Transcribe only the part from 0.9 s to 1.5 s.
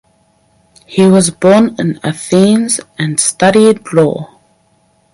was